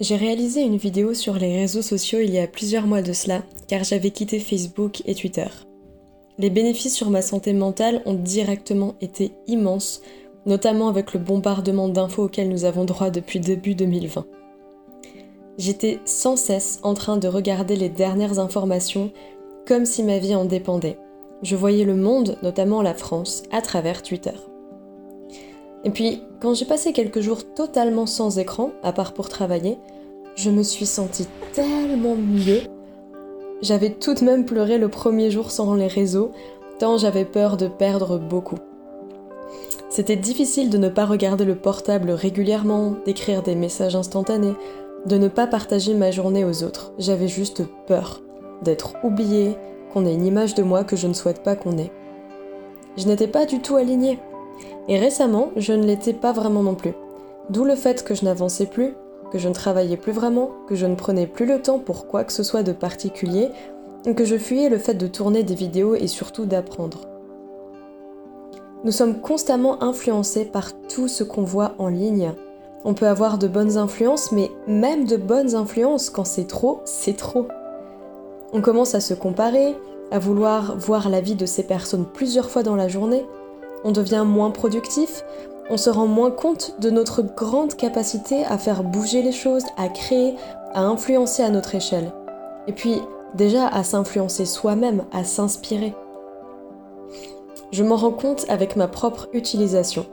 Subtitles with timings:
[0.00, 3.42] J'ai réalisé une vidéo sur les réseaux sociaux il y a plusieurs mois de cela,
[3.68, 5.46] car j'avais quitté Facebook et Twitter.
[6.36, 10.02] Les bénéfices sur ma santé mentale ont directement été immenses,
[10.46, 14.26] notamment avec le bombardement d'infos auxquelles nous avons droit depuis début 2020.
[15.58, 19.12] J'étais sans cesse en train de regarder les dernières informations
[19.64, 20.98] comme si ma vie en dépendait.
[21.42, 24.34] Je voyais le monde, notamment la France, à travers Twitter.
[25.84, 29.78] Et puis, quand j'ai passé quelques jours totalement sans écran, à part pour travailler,
[30.34, 32.62] je me suis sentie tellement mieux.
[33.62, 36.32] J'avais tout de même pleuré le premier jour sans les réseaux,
[36.78, 38.58] tant j'avais peur de perdre beaucoup.
[39.90, 44.54] C'était difficile de ne pas regarder le portable régulièrement, d'écrire des messages instantanés,
[45.06, 46.92] de ne pas partager ma journée aux autres.
[46.98, 48.20] J'avais juste peur
[48.62, 49.56] d'être oubliée,
[49.92, 51.92] qu'on ait une image de moi que je ne souhaite pas qu'on ait.
[52.96, 54.18] Je n'étais pas du tout alignée.
[54.88, 56.92] Et récemment, je ne l'étais pas vraiment non plus.
[57.50, 58.94] D'où le fait que je n'avançais plus,
[59.30, 62.24] que je ne travaillais plus vraiment, que je ne prenais plus le temps pour quoi
[62.24, 63.50] que ce soit de particulier,
[64.12, 67.08] que je fuyais le fait de tourner des vidéos et surtout d'apprendre.
[68.84, 72.32] Nous sommes constamment influencés par tout ce qu'on voit en ligne.
[72.84, 77.16] On peut avoir de bonnes influences, mais même de bonnes influences, quand c'est trop, c'est
[77.16, 77.48] trop.
[78.52, 79.74] On commence à se comparer,
[80.10, 83.24] à vouloir voir la vie de ces personnes plusieurs fois dans la journée,
[83.84, 85.24] on devient moins productif,
[85.70, 89.88] on se rend moins compte de notre grande capacité à faire bouger les choses, à
[89.88, 90.34] créer,
[90.72, 92.12] à influencer à notre échelle.
[92.66, 93.00] Et puis
[93.34, 95.94] déjà à s'influencer soi-même, à s'inspirer.
[97.72, 100.06] Je m'en rends compte avec ma propre utilisation.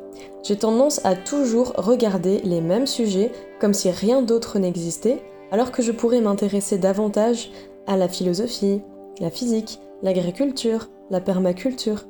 [0.43, 5.83] J'ai tendance à toujours regarder les mêmes sujets comme si rien d'autre n'existait, alors que
[5.83, 7.51] je pourrais m'intéresser davantage
[7.85, 8.81] à la philosophie,
[9.19, 12.05] la physique, l'agriculture, la permaculture.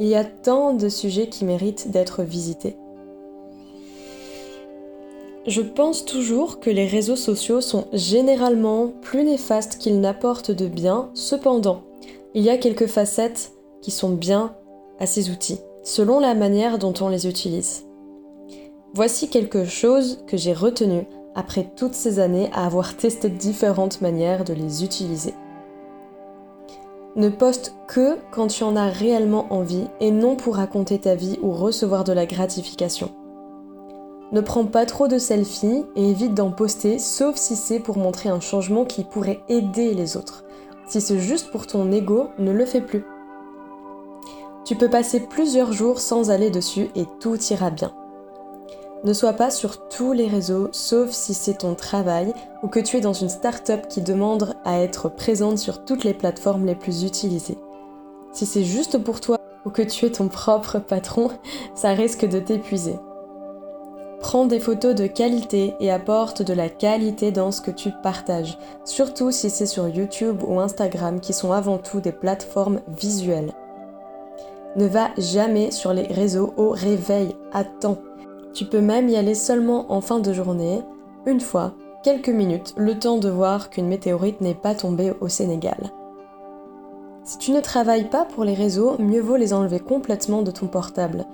[0.00, 2.76] Il y a tant de sujets qui méritent d'être visités.
[5.46, 11.10] Je pense toujours que les réseaux sociaux sont généralement plus néfastes qu'ils n'apportent de bien,
[11.14, 11.82] cependant,
[12.32, 13.52] il y a quelques facettes
[13.82, 14.56] qui sont bien
[14.98, 17.84] à ces outils, selon la manière dont on les utilise.
[18.94, 24.44] Voici quelque chose que j'ai retenu après toutes ces années à avoir testé différentes manières
[24.44, 25.34] de les utiliser.
[27.16, 31.38] Ne poste que quand tu en as réellement envie et non pour raconter ta vie
[31.42, 33.10] ou recevoir de la gratification.
[34.32, 38.30] Ne prends pas trop de selfies et évite d'en poster sauf si c'est pour montrer
[38.30, 40.44] un changement qui pourrait aider les autres.
[40.88, 43.04] Si c'est juste pour ton ego, ne le fais plus.
[44.64, 47.92] Tu peux passer plusieurs jours sans aller dessus et tout ira bien.
[49.04, 52.32] Ne sois pas sur tous les réseaux, sauf si c'est ton travail
[52.62, 56.14] ou que tu es dans une start-up qui demande à être présente sur toutes les
[56.14, 57.58] plateformes les plus utilisées.
[58.32, 61.30] Si c'est juste pour toi ou que tu es ton propre patron,
[61.74, 62.98] ça risque de t'épuiser.
[64.20, 68.56] Prends des photos de qualité et apporte de la qualité dans ce que tu partages,
[68.86, 73.52] surtout si c'est sur YouTube ou Instagram qui sont avant tout des plateformes visuelles.
[74.76, 77.98] Ne va jamais sur les réseaux au réveil, attends.
[78.54, 80.80] Tu peux même y aller seulement en fin de journée,
[81.26, 81.72] une fois,
[82.04, 85.90] quelques minutes, le temps de voir qu'une météorite n'est pas tombée au Sénégal.
[87.24, 90.68] Si tu ne travailles pas pour les réseaux, mieux vaut les enlever complètement de ton
[90.68, 91.24] portable.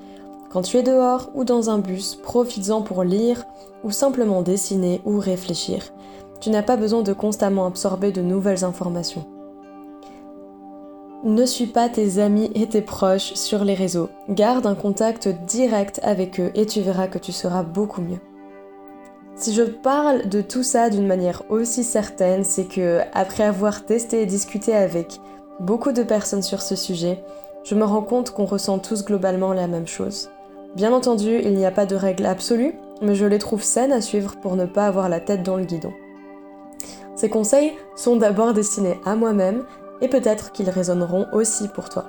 [0.50, 3.44] Quand tu es dehors ou dans un bus, profites-en pour lire
[3.84, 5.92] ou simplement dessiner ou réfléchir.
[6.40, 9.26] Tu n'as pas besoin de constamment absorber de nouvelles informations.
[11.22, 14.08] Ne suis pas tes amis et tes proches sur les réseaux.
[14.30, 18.20] Garde un contact direct avec eux et tu verras que tu seras beaucoup mieux.
[19.34, 24.22] Si je parle de tout ça d'une manière aussi certaine, c'est que après avoir testé
[24.22, 25.20] et discuté avec
[25.60, 27.22] beaucoup de personnes sur ce sujet,
[27.64, 30.30] je me rends compte qu'on ressent tous globalement la même chose.
[30.74, 34.00] Bien entendu, il n'y a pas de règle absolue, mais je les trouve saines à
[34.00, 35.92] suivre pour ne pas avoir la tête dans le guidon.
[37.14, 39.64] Ces conseils sont d'abord destinés à moi-même
[40.00, 42.04] et peut-être qu'ils résonneront aussi pour toi.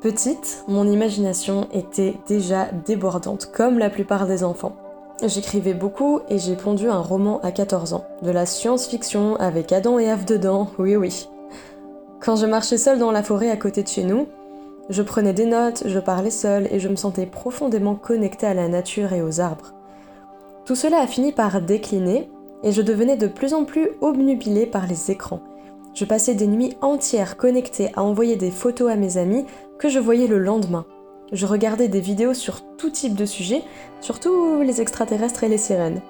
[0.00, 4.74] Petite, mon imagination était déjà débordante, comme la plupart des enfants.
[5.22, 8.04] J'écrivais beaucoup et j'ai pondu un roman à 14 ans.
[8.22, 11.28] De la science-fiction avec Adam et Ève dedans, oui oui.
[12.18, 14.26] Quand je marchais seule dans la forêt à côté de chez nous,
[14.88, 18.66] je prenais des notes, je parlais seule et je me sentais profondément connectée à la
[18.66, 19.72] nature et aux arbres.
[20.64, 22.28] Tout cela a fini par décliner
[22.62, 25.40] et je devenais de plus en plus obnubilée par les écrans.
[25.94, 29.44] Je passais des nuits entières connectée à envoyer des photos à mes amis
[29.78, 30.86] que je voyais le lendemain.
[31.32, 33.62] Je regardais des vidéos sur tout type de sujets,
[34.00, 36.00] surtout les extraterrestres et les sirènes.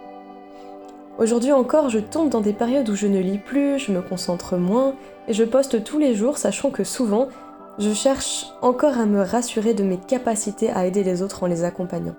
[1.19, 4.56] Aujourd'hui encore, je tombe dans des périodes où je ne lis plus, je me concentre
[4.56, 4.94] moins,
[5.28, 7.28] et je poste tous les jours, sachant que souvent,
[7.78, 11.64] je cherche encore à me rassurer de mes capacités à aider les autres en les
[11.64, 12.16] accompagnant.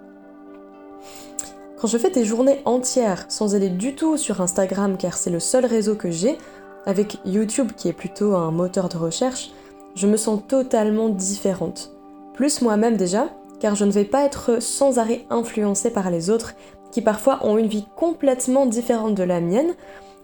[1.84, 5.42] Quand je fais des journées entières sans aller du tout sur Instagram car c'est le
[5.42, 6.38] seul réseau que j'ai,
[6.86, 9.52] avec YouTube qui est plutôt un moteur de recherche,
[9.94, 11.92] je me sens totalement différente.
[12.36, 13.28] Plus moi-même déjà,
[13.60, 16.54] car je ne vais pas être sans arrêt influencée par les autres
[16.90, 19.74] qui parfois ont une vie complètement différente de la mienne,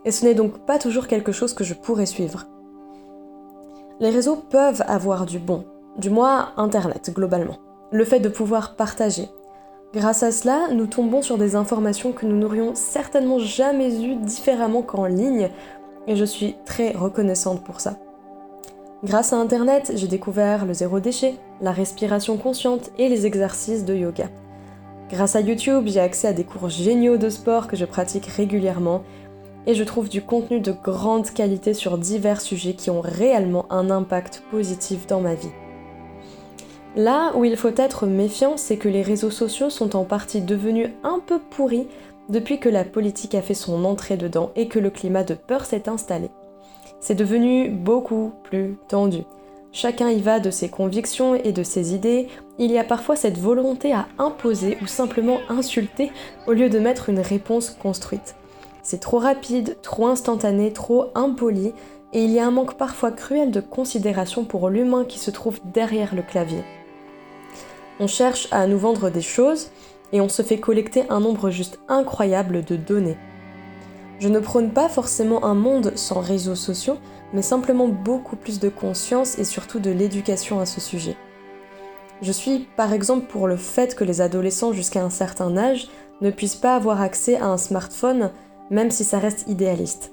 [0.06, 2.46] et ce n'est donc pas toujours quelque chose que je pourrais suivre.
[4.00, 5.66] Les réseaux peuvent avoir du bon,
[5.98, 7.58] du moins Internet globalement.
[7.92, 9.28] Le fait de pouvoir partager.
[9.92, 14.84] Grâce à cela, nous tombons sur des informations que nous n'aurions certainement jamais eues différemment
[14.84, 15.50] qu'en ligne,
[16.06, 17.98] et je suis très reconnaissante pour ça.
[19.04, 23.96] Grâce à Internet, j'ai découvert le zéro déchet, la respiration consciente et les exercices de
[23.96, 24.30] yoga.
[25.10, 29.02] Grâce à YouTube, j'ai accès à des cours géniaux de sport que je pratique régulièrement
[29.66, 33.90] et je trouve du contenu de grande qualité sur divers sujets qui ont réellement un
[33.90, 35.50] impact positif dans ma vie.
[36.96, 40.90] Là où il faut être méfiant, c'est que les réseaux sociaux sont en partie devenus
[41.04, 41.88] un peu pourris
[42.30, 45.66] depuis que la politique a fait son entrée dedans et que le climat de peur
[45.66, 46.30] s'est installé.
[47.00, 49.24] C'est devenu beaucoup plus tendu.
[49.72, 52.28] Chacun y va de ses convictions et de ses idées.
[52.58, 56.12] Il y a parfois cette volonté à imposer ou simplement insulter
[56.48, 58.36] au lieu de mettre une réponse construite.
[58.82, 61.74] C'est trop rapide, trop instantané, trop impoli,
[62.14, 65.60] et il y a un manque parfois cruel de considération pour l'humain qui se trouve
[65.64, 66.64] derrière le clavier.
[68.00, 69.72] On cherche à nous vendre des choses
[70.14, 73.18] et on se fait collecter un nombre juste incroyable de données.
[74.20, 76.98] Je ne prône pas forcément un monde sans réseaux sociaux,
[77.34, 81.16] mais simplement beaucoup plus de conscience et surtout de l'éducation à ce sujet.
[82.22, 85.88] Je suis par exemple pour le fait que les adolescents jusqu'à un certain âge
[86.22, 88.32] ne puissent pas avoir accès à un smartphone,
[88.70, 90.12] même si ça reste idéaliste.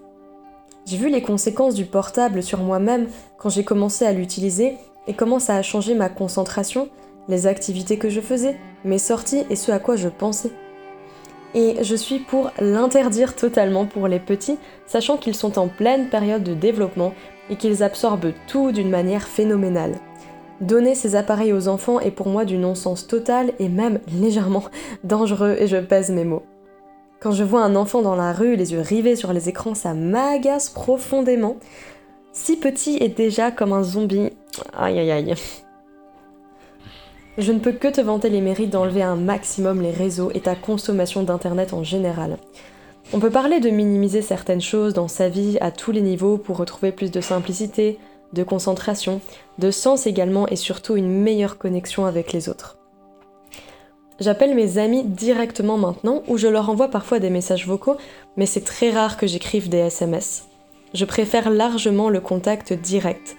[0.86, 4.76] J'ai vu les conséquences du portable sur moi-même quand j'ai commencé à l'utiliser
[5.08, 6.88] et comment ça a changé ma concentration,
[7.28, 10.52] les activités que je faisais, mes sorties et ce à quoi je pensais
[11.56, 16.42] et je suis pour l'interdire totalement pour les petits, sachant qu'ils sont en pleine période
[16.42, 17.14] de développement
[17.48, 19.94] et qu'ils absorbent tout d'une manière phénoménale.
[20.60, 24.64] Donner ces appareils aux enfants est pour moi du non-sens total et même légèrement
[25.04, 26.44] dangereux et je pèse mes mots.
[27.20, 29.94] Quand je vois un enfant dans la rue, les yeux rivés sur les écrans, ça
[29.94, 31.56] m'agace profondément.
[32.32, 34.30] Si petit et déjà comme un zombie,
[34.76, 35.34] aïe aïe aïe.
[37.38, 40.54] Je ne peux que te vanter les mérites d'enlever un maximum les réseaux et ta
[40.54, 42.38] consommation d'Internet en général.
[43.12, 46.56] On peut parler de minimiser certaines choses dans sa vie à tous les niveaux pour
[46.56, 47.98] retrouver plus de simplicité,
[48.32, 49.20] de concentration,
[49.58, 52.78] de sens également et surtout une meilleure connexion avec les autres.
[54.18, 57.98] J'appelle mes amis directement maintenant ou je leur envoie parfois des messages vocaux,
[58.38, 60.46] mais c'est très rare que j'écrive des SMS.
[60.94, 63.36] Je préfère largement le contact direct.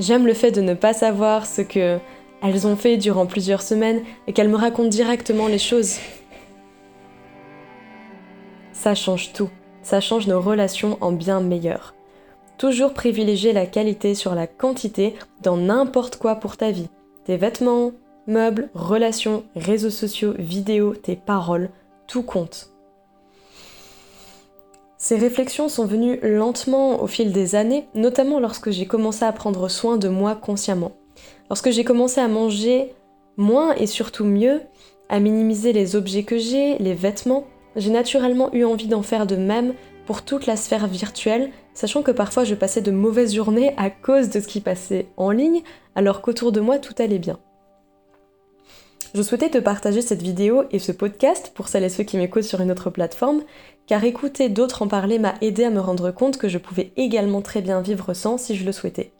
[0.00, 1.98] J'aime le fait de ne pas savoir ce que
[2.42, 5.96] elles ont fait durant plusieurs semaines et qu'elles me racontent directement les choses.
[8.72, 9.50] Ça change tout,
[9.82, 11.94] ça change nos relations en bien meilleures.
[12.58, 16.88] Toujours privilégier la qualité sur la quantité dans n'importe quoi pour ta vie.
[17.24, 17.92] Tes vêtements,
[18.26, 21.70] meubles, relations, réseaux sociaux, vidéos, tes paroles,
[22.06, 22.70] tout compte.
[24.96, 29.68] Ces réflexions sont venues lentement au fil des années, notamment lorsque j'ai commencé à prendre
[29.68, 30.92] soin de moi consciemment.
[31.50, 32.94] Lorsque j'ai commencé à manger
[33.36, 34.60] moins et surtout mieux,
[35.08, 39.36] à minimiser les objets que j'ai, les vêtements, j'ai naturellement eu envie d'en faire de
[39.36, 39.74] même
[40.06, 44.30] pour toute la sphère virtuelle, sachant que parfois je passais de mauvaises journées à cause
[44.30, 45.62] de ce qui passait en ligne,
[45.94, 47.38] alors qu'autour de moi tout allait bien.
[49.14, 52.42] Je souhaitais te partager cette vidéo et ce podcast pour celles et ceux qui m'écoutent
[52.42, 53.42] sur une autre plateforme,
[53.86, 57.40] car écouter d'autres en parler m'a aidé à me rendre compte que je pouvais également
[57.40, 59.12] très bien vivre sans si je le souhaitais.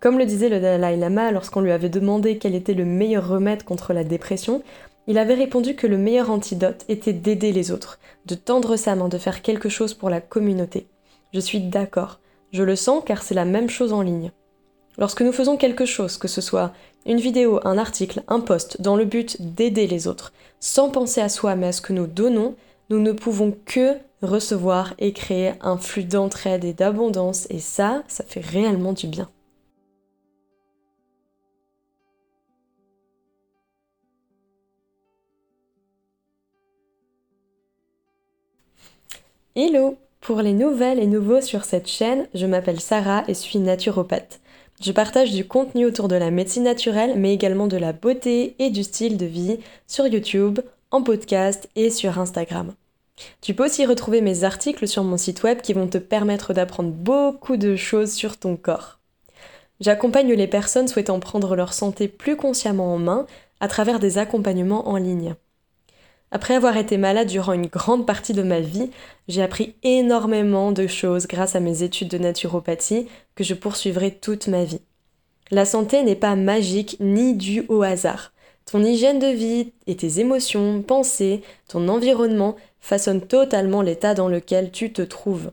[0.00, 3.62] Comme le disait le Dalai Lama lorsqu'on lui avait demandé quel était le meilleur remède
[3.62, 4.62] contre la dépression,
[5.06, 9.08] il avait répondu que le meilleur antidote était d'aider les autres, de tendre sa main,
[9.08, 10.86] de faire quelque chose pour la communauté.
[11.32, 12.20] Je suis d'accord,
[12.52, 14.32] je le sens car c'est la même chose en ligne.
[14.98, 16.72] Lorsque nous faisons quelque chose, que ce soit
[17.04, 21.28] une vidéo, un article, un post, dans le but d'aider les autres, sans penser à
[21.28, 22.54] soi mais à ce que nous donnons,
[22.90, 28.24] nous ne pouvons que recevoir et créer un flux d'entraide et d'abondance, et ça, ça
[28.24, 29.28] fait réellement du bien.
[39.58, 44.38] Hello Pour les nouvelles et nouveaux sur cette chaîne, je m'appelle Sarah et suis naturopathe.
[44.82, 48.68] Je partage du contenu autour de la médecine naturelle, mais également de la beauté et
[48.68, 50.60] du style de vie sur YouTube,
[50.90, 52.74] en podcast et sur Instagram.
[53.40, 56.90] Tu peux aussi retrouver mes articles sur mon site web qui vont te permettre d'apprendre
[56.90, 58.98] beaucoup de choses sur ton corps.
[59.80, 63.24] J'accompagne les personnes souhaitant prendre leur santé plus consciemment en main
[63.60, 65.34] à travers des accompagnements en ligne.
[66.32, 68.90] Après avoir été malade durant une grande partie de ma vie,
[69.28, 73.06] j'ai appris énormément de choses grâce à mes études de naturopathie
[73.36, 74.80] que je poursuivrai toute ma vie.
[75.52, 78.32] La santé n'est pas magique ni due au hasard.
[78.64, 84.72] Ton hygiène de vie et tes émotions, pensées, ton environnement façonnent totalement l'état dans lequel
[84.72, 85.52] tu te trouves.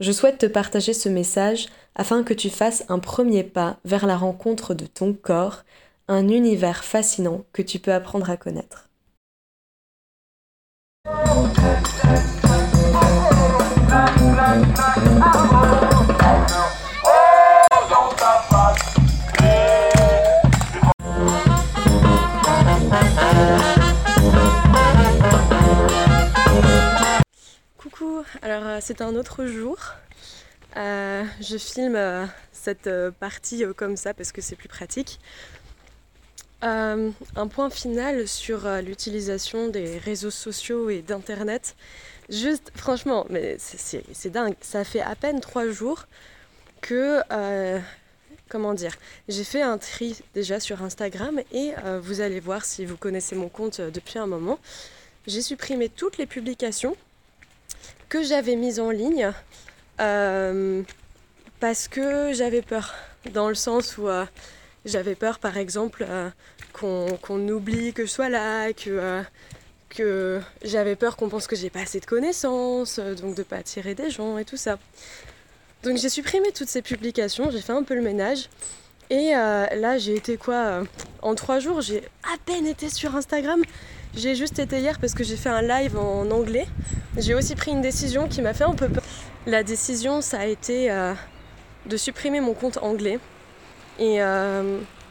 [0.00, 4.16] Je souhaite te partager ce message afin que tu fasses un premier pas vers la
[4.16, 5.64] rencontre de ton corps,
[6.08, 8.85] un univers fascinant que tu peux apprendre à connaître.
[27.76, 29.76] Coucou, alors euh, c'est un autre jour.
[30.78, 32.88] Euh, je filme euh, cette
[33.20, 35.20] partie comme ça parce que c'est plus pratique.
[36.62, 41.76] Un point final sur l'utilisation des réseaux sociaux et d'internet.
[42.28, 44.54] Juste, franchement, mais c'est dingue.
[44.60, 46.06] Ça fait à peine trois jours
[46.80, 47.20] que
[48.48, 48.96] comment dire,
[49.28, 53.34] j'ai fait un tri déjà sur Instagram et euh, vous allez voir si vous connaissez
[53.34, 54.58] mon compte euh, depuis un moment.
[55.26, 56.96] J'ai supprimé toutes les publications
[58.08, 59.32] que j'avais mises en ligne
[60.00, 60.82] euh,
[61.58, 62.94] parce que j'avais peur,
[63.32, 64.08] dans le sens où
[64.86, 66.06] j'avais peur par exemple
[66.72, 69.22] qu'on oublie que je sois là, que,
[69.90, 73.94] que j'avais peur qu'on pense que j'ai pas assez de connaissances, donc de pas attirer
[73.94, 74.78] des gens et tout ça.
[75.82, 78.48] Donc j'ai supprimé toutes ces publications, j'ai fait un peu le ménage.
[79.08, 80.84] Et euh, là, j'ai été quoi euh,
[81.22, 83.62] En trois jours, j'ai à peine été sur Instagram.
[84.14, 86.66] J'ai juste été hier parce que j'ai fait un live en anglais.
[87.16, 89.04] J'ai aussi pris une décision qui m'a fait un peu peur.
[89.46, 91.14] La décision, ça a été euh,
[91.86, 93.20] de supprimer mon compte anglais.
[93.98, 94.20] Et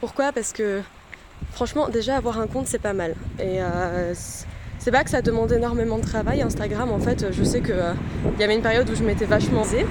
[0.00, 0.32] pourquoi?
[0.32, 0.80] Parce que
[1.52, 3.14] franchement, déjà avoir un compte, c'est pas mal.
[3.40, 3.60] Et
[4.78, 6.42] c'est pas que ça demande énormément de travail.
[6.42, 7.94] Instagram, en fait, je sais qu'il
[8.38, 9.86] y avait une période où je m'étais vachement zée.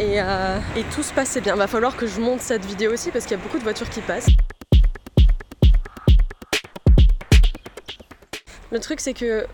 [0.00, 1.54] Euh, et, tout se passait bien.
[1.56, 3.88] Va falloir que je monte cette vidéo aussi parce qu'il y a beaucoup de voitures
[3.88, 4.28] qui passent.
[8.70, 9.46] Le truc c'est que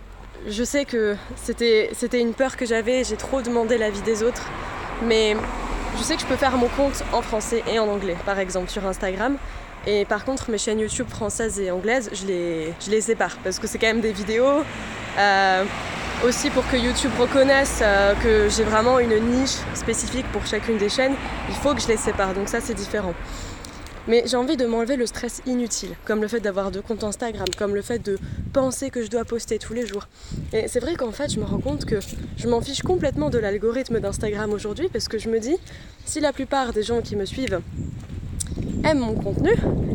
[0.47, 4.49] je sais que c'était une peur que j'avais, j'ai trop demandé l'avis des autres,
[5.03, 5.37] mais
[5.99, 8.71] je sais que je peux faire mon compte en français et en anglais, par exemple
[8.71, 9.37] sur Instagram.
[9.87, 13.59] Et par contre, mes chaînes YouTube françaises et anglaises, je les, je les sépare parce
[13.59, 14.63] que c'est quand même des vidéos.
[15.19, 15.65] Euh,
[16.25, 20.89] aussi pour que YouTube reconnaisse euh, que j'ai vraiment une niche spécifique pour chacune des
[20.89, 21.15] chaînes,
[21.49, 22.35] il faut que je les sépare.
[22.35, 23.15] Donc ça c'est différent.
[24.09, 27.47] Mais j'ai envie de m'enlever le stress inutile, comme le fait d'avoir deux comptes Instagram,
[27.59, 28.19] comme le fait de
[28.55, 30.09] penser que je dois poster tous les jours.
[30.55, 31.97] Et c'est vrai qu'en fait, je me rends compte que
[32.39, 35.57] je m'en fiche complètement de l'algorithme d'Instagram aujourd'hui, parce que je me dis,
[36.07, 37.61] si la plupart des gens qui me suivent
[38.83, 39.51] aiment mon contenu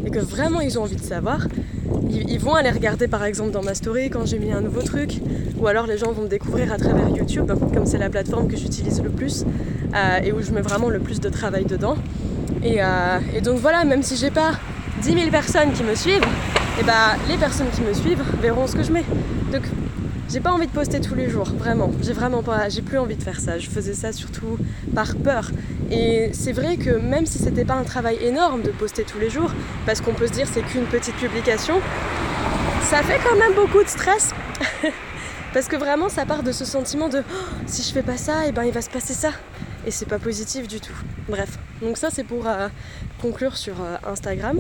[0.06, 1.48] et que vraiment ils ont envie de savoir,
[2.10, 5.22] ils, vont aller regarder par exemple dans ma story quand j'ai mis un nouveau truc,
[5.58, 8.58] ou alors les gens vont me découvrir à travers YouTube, comme c'est la plateforme que
[8.58, 9.44] j'utilise le plus
[9.96, 11.96] euh, et où je mets vraiment le plus de travail dedans.
[12.66, 14.52] Euh, et, donc voilà, même si j'ai pas
[15.02, 18.68] 10 000 personnes qui me suivent, et eh bah les personnes qui me suivent verront
[18.68, 19.04] ce que je mets.
[19.52, 19.64] Donc
[20.30, 21.92] j'ai pas envie de poster tous les jours, vraiment.
[22.02, 23.60] J'ai vraiment pas, j'ai plus envie de faire ça.
[23.60, 24.58] Je faisais ça surtout
[24.96, 25.52] par peur.
[25.92, 29.30] Et c'est vrai que même si c'était pas un travail énorme de poster tous les
[29.30, 29.52] jours,
[29.86, 31.76] parce qu'on peut se dire c'est qu'une petite publication,
[32.82, 34.32] ça fait quand même beaucoup de stress.
[35.54, 37.36] parce que vraiment ça part de ce sentiment de oh,
[37.68, 39.30] si je fais pas ça, et eh ben il va se passer ça.
[39.86, 40.96] Et c'est pas positif du tout.
[41.28, 42.68] Bref, donc ça c'est pour euh,
[43.22, 44.60] conclure sur euh, Instagram.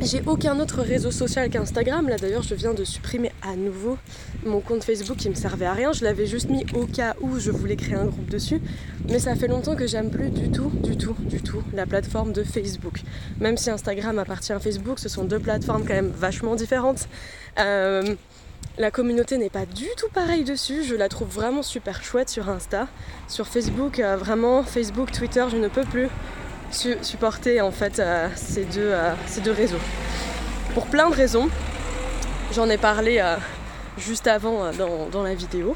[0.00, 2.08] J'ai aucun autre réseau social qu'Instagram.
[2.08, 3.96] Là d'ailleurs, je viens de supprimer à nouveau
[4.44, 5.92] mon compte Facebook qui me servait à rien.
[5.92, 8.60] Je l'avais juste mis au cas où je voulais créer un groupe dessus.
[9.08, 12.32] Mais ça fait longtemps que j'aime plus du tout, du tout, du tout la plateforme
[12.32, 13.02] de Facebook.
[13.40, 17.08] Même si Instagram appartient à Facebook, ce sont deux plateformes quand même vachement différentes.
[17.58, 18.14] Euh,
[18.76, 20.82] la communauté n'est pas du tout pareille dessus.
[20.82, 22.88] Je la trouve vraiment super chouette sur Insta.
[23.28, 26.08] Sur Facebook, euh, vraiment, Facebook, Twitter, je ne peux plus
[27.02, 29.78] supporter en fait euh, ces, deux, euh, ces deux réseaux.
[30.74, 31.48] Pour plein de raisons.
[32.52, 33.24] J'en ai parlé
[33.96, 35.74] juste avant dans, dans, la vidéo.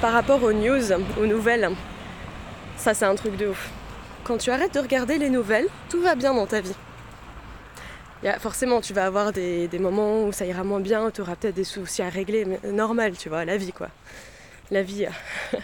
[0.00, 1.70] Par rapport aux news, aux nouvelles,
[2.76, 3.70] ça c'est un truc de ouf.
[4.24, 6.74] Quand tu arrêtes de regarder les nouvelles, tout va bien dans ta vie.
[8.38, 11.64] Forcément, tu vas avoir des, moments où ça ira moins bien, tu auras peut-être des
[11.64, 13.88] soucis à régler, mais normal, tu vois, la vie quoi.
[14.70, 15.06] La vie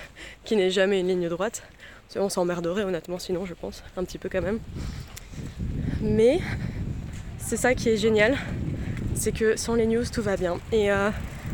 [0.45, 1.63] qui n'est jamais une ligne droite.
[2.17, 4.59] On s'emmerderait honnêtement sinon je pense, un petit peu quand même.
[6.01, 6.41] Mais
[7.39, 8.37] c'est ça qui est génial,
[9.15, 10.59] c'est que sans les news tout va bien.
[10.73, 11.11] Et euh,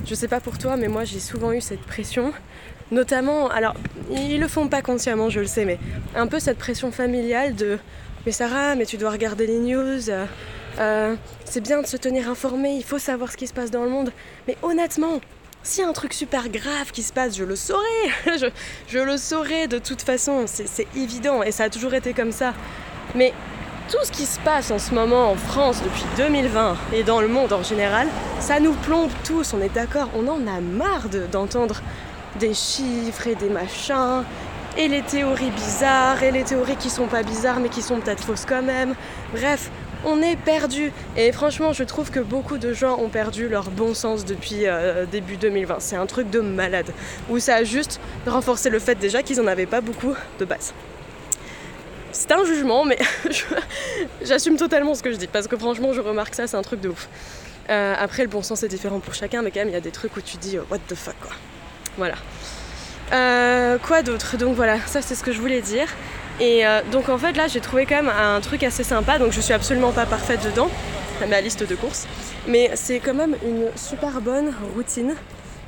[0.07, 2.33] je sais pas pour toi, mais moi j'ai souvent eu cette pression,
[2.91, 3.75] notamment, alors
[4.11, 5.79] ils le font pas consciemment, je le sais, mais
[6.15, 7.79] un peu cette pression familiale de
[8.25, 10.09] mais Sarah, mais tu dois regarder les news,
[10.79, 11.15] euh,
[11.45, 13.91] c'est bien de se tenir informé, il faut savoir ce qui se passe dans le
[13.91, 14.13] monde.
[14.49, 15.21] Mais honnêtement,
[15.63, 17.81] s'il y a un truc super grave qui se passe, je le saurai.
[18.89, 22.53] je, le saurai de toute façon, c'est évident et ça a toujours été comme ça.
[23.15, 23.33] Mais
[23.91, 27.29] tout ce qui se passe en ce moment en France depuis 2020 et dans le
[27.29, 28.09] monde en général,
[28.41, 31.81] ça nous plombe tous, on est d'accord, on en a marre d'entendre
[32.39, 34.25] des chiffres et des machins,
[34.77, 38.25] et les théories bizarres, et les théories qui sont pas bizarres mais qui sont peut-être
[38.25, 38.95] fausses quand même.
[39.33, 39.71] Bref,
[40.05, 40.93] on est perdu.
[41.17, 45.07] Et franchement, je trouve que beaucoup de gens ont perdu leur bon sens depuis euh,
[45.07, 45.77] début 2020.
[45.81, 46.93] C'est un truc de malade.
[47.31, 50.75] Où ça a juste renforcé le fait déjà qu'ils en avaient pas beaucoup de base.
[52.13, 52.99] C'est un jugement, mais
[54.23, 55.27] j'assume totalement ce que je dis.
[55.27, 57.09] Parce que franchement, je remarque ça, c'est un truc de ouf.
[57.71, 59.81] Euh, après, le bon sens est différent pour chacun, mais quand même, il y a
[59.81, 61.33] des trucs où tu dis, what the fuck, quoi.
[61.97, 62.17] Voilà.
[63.13, 64.37] Euh, quoi d'autre?
[64.37, 65.89] Donc voilà, ça c'est ce que je voulais dire.
[66.41, 69.33] Et euh, donc en fait là j'ai trouvé quand même un truc assez sympa, donc
[69.33, 70.69] je suis absolument pas parfaite dedans,
[71.29, 72.09] ma liste de courses,
[72.49, 75.15] mais c'est quand même une super bonne routine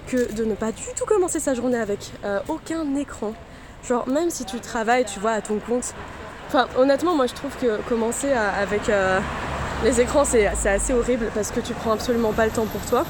[0.09, 3.33] que de ne pas du tout commencer sa journée avec euh, aucun écran.
[3.87, 5.95] Genre même si tu travailles, tu vois, à ton compte.
[6.49, 8.83] Enfin honnêtement moi je trouve que commencer avec
[9.85, 13.05] les écrans c'est assez horrible parce que tu prends absolument pas le temps pour toi.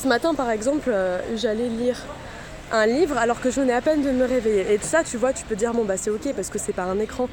[0.00, 0.92] Ce matin par exemple
[1.36, 1.98] j'allais lire
[2.72, 4.72] un livre alors que je venais à peine de me réveiller.
[4.72, 6.84] Et ça, tu vois, tu peux dire, bon, bah c'est ok parce que c'est pas
[6.84, 7.28] un écran.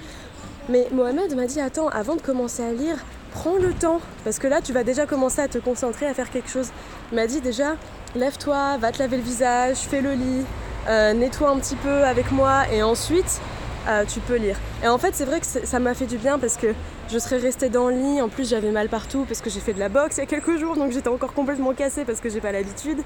[0.69, 2.97] Mais Mohamed m'a dit, attends, avant de commencer à lire,
[3.31, 3.99] prends le temps.
[4.23, 6.69] Parce que là, tu vas déjà commencer à te concentrer, à faire quelque chose.
[7.11, 7.75] Il m'a dit déjà,
[8.15, 10.45] lève-toi, va te laver le visage, fais le lit,
[10.87, 13.41] euh, nettoie un petit peu avec moi et ensuite,
[13.89, 14.55] euh, tu peux lire.
[14.83, 16.67] Et en fait, c'est vrai que ça m'a fait du bien parce que
[17.11, 18.21] je serais restée dans le lit.
[18.21, 20.27] En plus, j'avais mal partout parce que j'ai fait de la boxe il y a
[20.27, 22.99] quelques jours, donc j'étais encore complètement cassée parce que j'ai pas l'habitude.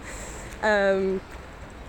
[0.63, 1.17] Euh,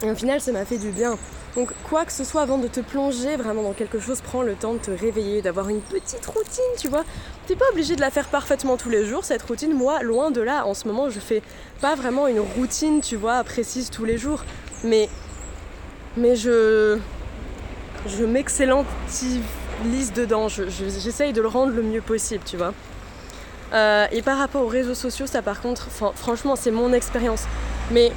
[0.02, 1.18] et au final, ça m'a fait du bien.
[1.56, 4.54] Donc, quoi que ce soit, avant de te plonger vraiment dans quelque chose, prends le
[4.54, 7.04] temps de te réveiller, d'avoir une petite routine, tu vois.
[7.46, 9.74] T'es pas obligé de la faire parfaitement tous les jours, cette routine.
[9.74, 11.42] Moi, loin de là, en ce moment, je fais
[11.80, 14.44] pas vraiment une routine, tu vois, précise tous les jours.
[14.84, 15.08] Mais,
[16.16, 16.98] mais je,
[18.06, 19.42] je m'excellentise
[20.14, 20.46] dedans.
[20.48, 22.72] J'essaye de le rendre le mieux possible, tu vois.
[23.72, 27.44] Euh, et par rapport aux réseaux sociaux, ça par contre, franchement, c'est mon expérience.
[27.90, 28.12] Mais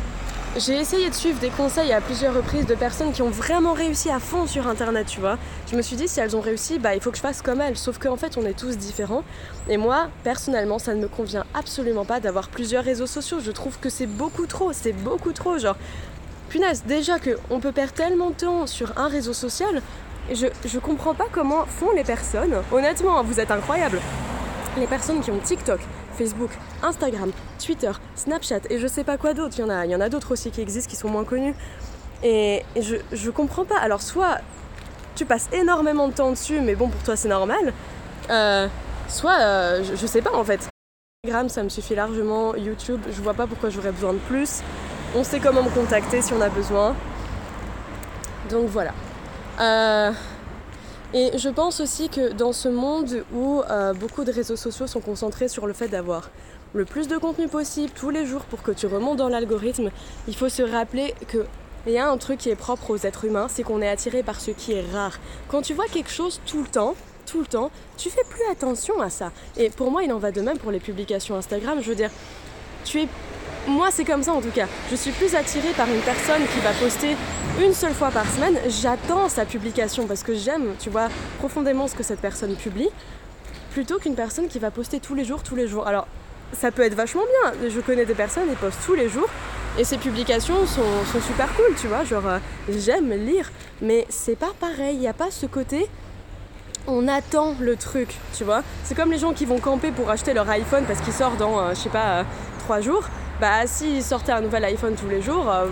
[0.58, 4.10] j'ai essayé de suivre des conseils à plusieurs reprises de personnes qui ont vraiment réussi
[4.10, 5.38] à fond sur internet, tu vois.
[5.72, 7.62] Je me suis dit si elles ont réussi, bah il faut que je fasse comme
[7.62, 7.78] elles.
[7.78, 9.24] Sauf qu'en fait on est tous différents.
[9.70, 13.40] Et moi, personnellement, ça ne me convient absolument pas d'avoir plusieurs réseaux sociaux.
[13.40, 15.58] Je trouve que c'est beaucoup trop, c'est beaucoup trop.
[15.58, 15.78] Genre,
[16.50, 19.82] punaise, déjà qu'on peut perdre tellement de temps sur un réseau social,
[20.34, 22.56] je, je comprends pas comment font les personnes.
[22.74, 24.02] Honnêtement, vous êtes incroyables.
[24.78, 25.80] Les personnes qui ont TikTok,
[26.18, 26.52] Facebook,
[26.84, 27.32] Instagram,
[27.64, 29.56] Twitter, Snapchat et je sais pas quoi d'autre.
[29.58, 31.56] Il y en a, a d'autres aussi qui existent qui sont moins connus.
[32.24, 33.80] Et, je, je comprends pas.
[33.80, 34.40] Alors, soit
[35.16, 37.74] tu passes énormément de temps dessus, mais bon, pour toi c'est normal.
[38.30, 38.68] Euh,
[39.08, 40.70] soit, euh, je, sais pas en fait.
[41.24, 42.56] Instagram, ça me suffit largement.
[42.56, 44.62] YouTube, je vois pas pourquoi j'aurais besoin de plus.
[45.16, 46.96] On sait comment me contacter si on a besoin.
[48.50, 48.94] Donc voilà.
[49.60, 50.12] Euh,
[51.14, 55.02] et je pense aussi que dans ce monde où euh, beaucoup de réseaux sociaux sont
[55.02, 56.30] concentrés sur le fait d'avoir
[56.74, 59.92] le plus de contenu possible tous les jours pour que tu remontes dans l'algorithme,
[60.28, 61.46] il faut se rappeler que
[61.88, 64.22] il y a un truc qui est propre aux êtres humains, c'est qu'on est attiré
[64.22, 65.18] par ce qui est rare.
[65.48, 66.96] Quand tu vois quelque chose tout le temps,
[67.26, 69.32] tout le temps, tu fais plus attention à ça.
[69.58, 71.80] Et pour moi, il en va de même pour les publications Instagram.
[71.82, 72.12] Je veux dire,
[72.86, 73.08] tu es
[73.68, 74.68] moi, c'est comme ça en tout cas.
[74.90, 77.16] Je suis plus attirée par une personne qui va poster
[77.64, 78.58] une seule fois par semaine.
[78.68, 82.90] J'attends sa publication parce que j'aime, tu vois, profondément ce que cette personne publie,
[83.72, 85.88] plutôt qu'une personne qui va poster tous les jours, tous les jours.
[85.88, 86.08] Alors,
[86.54, 87.70] ça peut être vachement bien.
[87.70, 89.30] Je connais des personnes, qui postent tous les jours
[89.78, 92.04] et ces publications sont, super cool, tu vois.
[92.04, 94.96] Genre, euh, j'aime lire, mais c'est pas pareil.
[94.96, 95.88] Il n'y a pas ce côté
[96.88, 98.64] on attend le truc, tu vois.
[98.84, 101.60] C'est comme les gens qui vont camper pour acheter leur iPhone parce qu'il sort dans,
[101.60, 102.24] euh, je sais pas, euh,
[102.60, 103.08] trois jours.
[103.42, 105.66] Bah, s'ils sortaient un nouvel iPhone tous les jours, euh,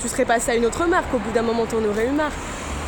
[0.00, 1.14] tu serais passé à une autre marque.
[1.14, 2.34] Au bout d'un moment, t'en aurais une marque.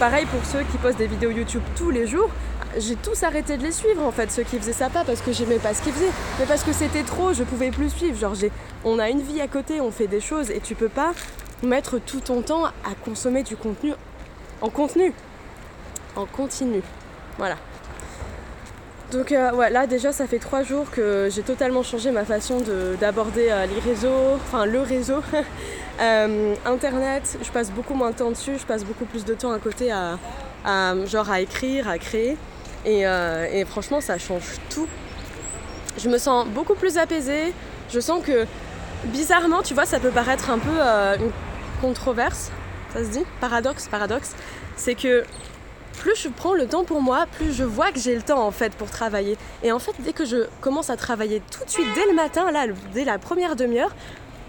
[0.00, 2.28] Pareil pour ceux qui postent des vidéos YouTube tous les jours.
[2.76, 5.32] J'ai tous arrêté de les suivre en fait, ceux qui faisaient ça pas parce que
[5.32, 8.18] j'aimais pas ce qu'ils faisaient, mais parce que c'était trop, je pouvais plus suivre.
[8.18, 8.34] Genre,
[8.84, 11.12] on a une vie à côté, on fait des choses et tu peux pas
[11.62, 13.92] mettre tout ton temps à consommer du contenu
[14.60, 15.12] en contenu,
[16.16, 16.82] en continu.
[17.38, 17.58] Voilà.
[19.12, 22.62] Donc euh, ouais, là déjà ça fait trois jours que j'ai totalement changé ma façon
[23.00, 25.22] d'aborder euh, les réseaux, enfin le réseau.
[26.00, 29.52] Euh, internet, je passe beaucoup moins de temps dessus, je passe beaucoup plus de temps
[29.52, 30.18] à côté à,
[31.06, 32.36] genre à écrire, à créer.
[32.84, 34.88] Et, franchement ça change tout.
[35.96, 37.52] Je me sens beaucoup plus apaisée.
[37.92, 38.44] Je sens que
[39.04, 40.80] bizarrement, tu vois, ça peut paraître un peu
[41.20, 41.30] une
[41.80, 42.50] controverse,
[42.92, 44.34] ça se dit, paradoxe, paradoxe.
[44.74, 45.22] C'est que
[45.94, 48.50] plus je prends le temps pour moi, plus je vois que j'ai le temps en
[48.50, 49.36] fait pour travailler.
[49.62, 52.50] Et en fait, dès que je commence à travailler tout de suite, dès le matin,
[52.50, 53.94] là, dès la première demi-heure,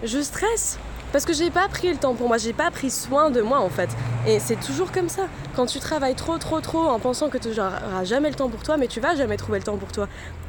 [0.02, 0.78] je stresse.
[1.12, 3.60] Parce que j'ai pas pris le temps pour moi, j'ai pas pris soin de moi
[3.60, 3.88] en fait.
[4.26, 5.28] Et c'est toujours comme ça.
[5.54, 8.62] Quand tu travailles trop, trop, trop en pensant que tu n'auras jamais le temps pour
[8.62, 10.08] toi, mais tu vas jamais trouver le temps pour toi.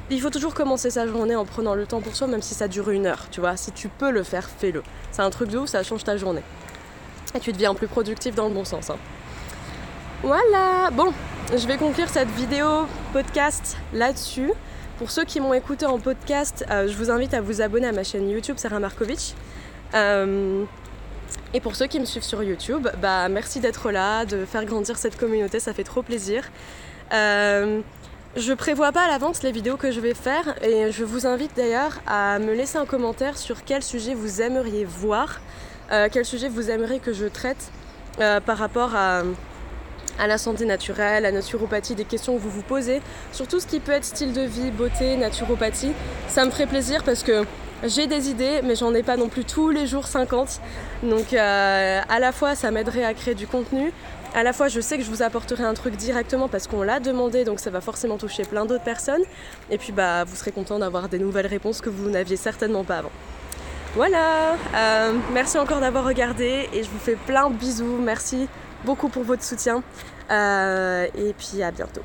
[0.10, 2.68] Il faut toujours commencer sa journée en prenant le temps pour soi, même si ça
[2.68, 3.56] dure une heure, tu vois.
[3.56, 4.82] Si tu peux le faire, fais-le.
[5.12, 6.44] C'est un truc de ouf, ça change ta journée.
[7.36, 8.90] Et tu deviens plus productif dans le bon sens.
[8.90, 8.98] Hein.
[10.24, 11.14] Voilà, bon,
[11.56, 14.52] je vais conclure cette vidéo podcast là-dessus.
[14.98, 17.92] Pour ceux qui m'ont écouté en podcast, euh, je vous invite à vous abonner à
[17.92, 19.36] ma chaîne YouTube Sarah Markovitch.
[19.94, 20.64] Euh,
[21.54, 24.98] et pour ceux qui me suivent sur YouTube, bah merci d'être là, de faire grandir
[24.98, 26.46] cette communauté, ça fait trop plaisir.
[27.14, 27.82] Euh,
[28.36, 31.56] je prévois pas à l'avance les vidéos que je vais faire et je vous invite
[31.56, 35.42] d'ailleurs à me laisser un commentaire sur quel sujet vous aimeriez voir,
[35.90, 37.72] quel sujet vous aimeriez que je traite
[38.18, 39.24] par rapport à
[40.20, 43.02] à la santé naturelle, à la naturopathie, des questions que vous vous posez,
[43.32, 45.92] sur tout ce qui peut être style de vie, beauté, naturopathie.
[46.28, 47.46] Ça me ferait plaisir parce que
[47.84, 50.62] j'ai des idées, mais j'en ai pas non plus tous les jours 50.
[51.04, 53.92] Donc euh, à la fois ça m'aiderait à créer du contenu,
[54.34, 57.00] à la fois je sais que je vous apporterai un truc directement parce qu'on l'a
[57.00, 59.22] demandé, donc ça va forcément toucher plein d'autres personnes.
[59.70, 62.98] Et puis bah vous serez content d'avoir des nouvelles réponses que vous n'aviez certainement pas
[62.98, 63.12] avant.
[63.96, 67.98] Voilà, euh, merci encore d'avoir regardé et je vous fais plein de bisous.
[68.00, 68.48] Merci
[68.88, 69.84] beaucoup pour votre soutien.
[70.32, 72.02] Euh, et puis à bientôt.